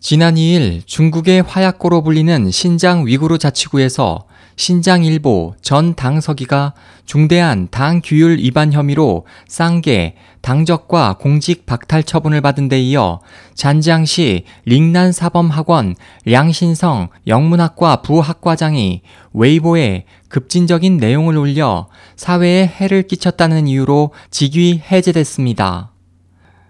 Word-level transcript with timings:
지난 0.00 0.36
2일 0.36 0.86
중국의 0.86 1.42
화약고로 1.42 2.02
불리는 2.02 2.52
신장 2.52 3.04
위구르 3.04 3.36
자치구에서 3.36 4.26
신장일보 4.54 5.56
전 5.60 5.94
당서기가 5.96 6.74
중대한 7.04 7.66
당 7.70 8.00
규율 8.02 8.38
위반 8.38 8.72
혐의로 8.72 9.26
쌍계, 9.48 10.14
당적과 10.40 11.16
공직 11.18 11.66
박탈 11.66 12.04
처분을 12.04 12.40
받은 12.40 12.68
데 12.68 12.80
이어 12.80 13.20
잔지시 13.54 14.44
링난 14.64 15.10
사범학원 15.10 15.96
량신성 16.26 17.08
영문학과 17.26 18.02
부학과장이 18.02 19.02
웨이보에 19.32 20.04
급진적인 20.28 20.98
내용을 20.98 21.36
올려 21.36 21.88
사회에 22.14 22.66
해를 22.66 23.02
끼쳤다는 23.02 23.66
이유로 23.66 24.12
직위 24.30 24.80
해제됐습니다. 24.90 25.90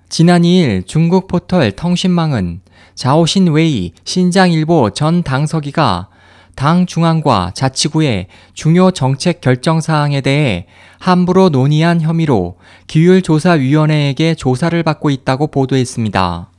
지난 0.08 0.40
2일 0.40 0.86
중국 0.86 1.28
포털 1.28 1.70
통신망은 1.70 2.62
자오신 2.94 3.48
웨이 3.48 3.92
신장일보 4.04 4.90
전 4.90 5.22
당서기가 5.22 6.08
당 6.56 6.86
중앙과 6.86 7.52
자치구의 7.54 8.28
중요 8.54 8.90
정책 8.90 9.42
결정 9.42 9.82
사항에 9.82 10.22
대해 10.22 10.66
함부로 10.98 11.50
논의한 11.50 12.00
혐의로 12.00 12.56
기율조사위원회에게 12.86 14.34
조사를 14.34 14.82
받고 14.82 15.10
있다고 15.10 15.48
보도했습니다. 15.48 16.50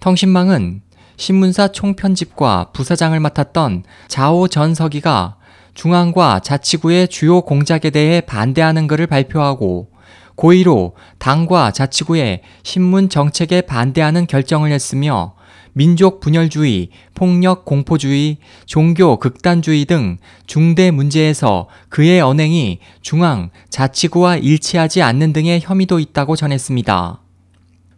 통신망은 0.00 0.80
신문사 1.18 1.68
총편집과 1.68 2.70
부사장을 2.72 3.20
맡았던 3.20 3.84
자오 4.08 4.48
전 4.48 4.74
서기가 4.74 5.36
중앙과 5.74 6.40
자치구의 6.40 7.08
주요 7.08 7.42
공작에 7.42 7.90
대해 7.90 8.22
반대하는 8.22 8.86
글을 8.86 9.06
발표하고 9.06 9.91
고의로 10.34 10.94
당과 11.18 11.70
자치구의 11.72 12.42
신문 12.62 13.08
정책에 13.08 13.60
반대하는 13.62 14.26
결정을 14.26 14.72
했으며 14.72 15.34
민족 15.74 16.20
분열주의, 16.20 16.90
폭력 17.14 17.64
공포주의, 17.64 18.36
종교 18.66 19.18
극단주의 19.18 19.86
등 19.86 20.18
중대 20.46 20.90
문제에서 20.90 21.68
그의 21.88 22.20
언행이 22.20 22.78
중앙, 23.00 23.50
자치구와 23.70 24.36
일치하지 24.36 25.02
않는 25.02 25.32
등의 25.32 25.60
혐의도 25.62 25.98
있다고 25.98 26.36
전했습니다. 26.36 27.20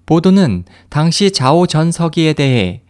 보도는 0.07 0.65
당시 0.89 1.33
자오 1.33 1.67
전 1.67 1.91
서기에 1.91 2.35
대해 2.35 2.84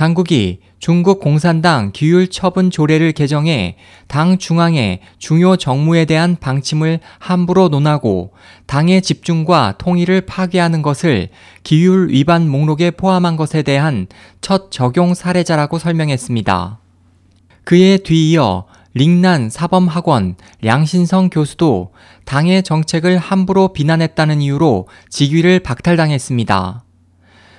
당국이 0.00 0.60
중국 0.78 1.20
공산당 1.20 1.92
규율 1.94 2.28
처분 2.28 2.70
조례를 2.70 3.12
개정해 3.12 3.76
당 4.08 4.38
중앙의 4.38 5.00
중요 5.18 5.56
정무에 5.56 6.06
대한 6.06 6.38
방침을 6.40 7.00
함부로 7.18 7.68
논하고 7.68 8.32
당의 8.64 9.02
집중과 9.02 9.74
통일을 9.76 10.22
파괴하는 10.22 10.80
것을 10.80 11.28
기율 11.64 12.08
위반 12.08 12.48
목록에 12.48 12.92
포함한 12.92 13.36
것에 13.36 13.60
대한 13.60 14.06
첫 14.40 14.70
적용 14.70 15.12
사례자라고 15.12 15.78
설명했습니다. 15.78 16.78
그에 17.64 17.98
뒤이어 17.98 18.64
링난 18.94 19.50
사범학원 19.50 20.36
량신성 20.62 21.28
교수도 21.28 21.92
당의 22.24 22.62
정책을 22.62 23.18
함부로 23.18 23.74
비난했다는 23.74 24.40
이유로 24.40 24.88
직위를 25.10 25.60
박탈당했습니다. 25.60 26.84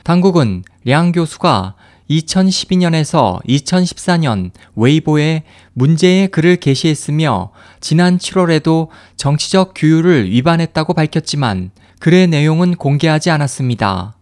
당국은 0.03 0.63
량 0.83 1.11
교수가 1.11 1.75
2012년에서 2.11 3.41
2014년 3.45 4.51
웨이보에 4.75 5.43
문제의 5.73 6.27
글을 6.27 6.57
게시했으며 6.57 7.51
지난 7.79 8.17
7월에도 8.17 8.89
정치적 9.15 9.73
규율을 9.75 10.29
위반했다고 10.29 10.93
밝혔지만 10.93 11.71
글의 11.99 12.27
내용은 12.27 12.75
공개하지 12.75 13.29
않았습니다. 13.29 14.17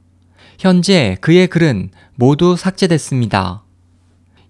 현재 0.59 1.17
그의 1.21 1.47
글은 1.47 1.91
모두 2.15 2.55
삭제됐습니다. 2.55 3.63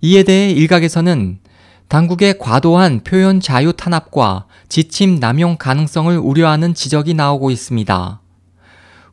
이에 0.02 0.24
대해 0.24 0.50
일각에서는 0.52 1.40
당국의 1.88 2.38
과도한 2.40 3.04
표현 3.04 3.40
자유 3.40 3.74
탄압과 3.74 4.46
지침 4.70 5.20
남용 5.20 5.58
가능성을 5.58 6.18
우려하는 6.18 6.74
지적이 6.74 7.16
나오고 7.16 7.52
있습니다. 7.52 8.22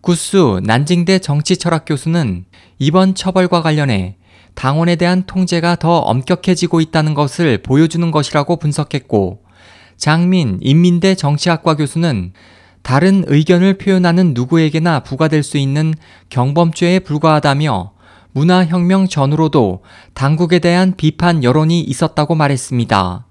구수 0.07 0.61
난징대 0.63 1.19
정치철학 1.19 1.85
교수는 1.85 2.45
이번 2.79 3.17
처벌과 3.17 3.61
관련해 3.61 4.15
당원에 4.55 4.95
대한 4.95 5.25
통제가 5.27 5.75
더 5.75 5.99
엄격해지고 5.99 6.81
있다는 6.81 7.13
것을 7.15 7.59
보여주는 7.59 8.09
것이라고 8.13 8.55
분석했고 8.55 9.43
장민 9.97 10.61
인민대 10.63 11.17
정치학과 11.17 11.75
교수는 11.75 12.35
다른 12.83 13.25
의견을 13.27 13.79
표현하는 13.79 14.33
누구에게나 14.33 15.01
부과될 15.01 15.43
수 15.43 15.59
있는 15.59 15.93
경범죄에 16.29 17.01
불과하다며 17.01 17.91
문화혁명 18.31 19.09
전후로도 19.09 19.83
당국에 20.15 20.61
대한 20.61 20.95
비판 20.97 21.43
여론이 21.43 21.81
있었다고 21.81 22.37
말했습니다. 22.37 23.27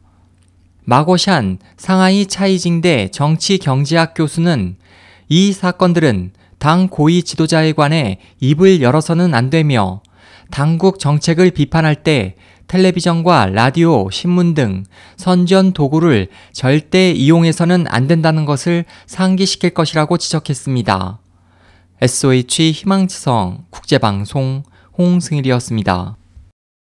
마고샨 0.84 1.58
상하이 1.78 2.26
차이징대 2.26 3.12
정치경제학 3.12 4.14
교수는 4.14 4.76
이 5.30 5.54
사건들은 5.54 6.32
당 6.66 6.88
고위 6.88 7.22
지도자에 7.22 7.74
관해 7.74 8.18
입을 8.40 8.82
열어서는 8.82 9.36
안 9.36 9.52
되며 9.52 10.02
당국 10.50 10.98
정책을 10.98 11.52
비판할 11.52 11.94
때 12.02 12.38
텔레비전과 12.66 13.52
라디오, 13.54 14.10
신문 14.10 14.56
등 14.56 14.84
선전 15.16 15.74
도구를 15.74 16.30
절대 16.54 17.12
이용해서는 17.12 17.86
안 17.88 18.08
된다는 18.08 18.46
것을 18.46 18.86
상기시킬 19.06 19.76
것이라고 19.76 20.18
지적했습니다. 20.18 21.20
SOH 22.02 22.72
희망지성 22.72 23.66
국제방송 23.70 24.64
홍승일이었습니다. 24.98 26.18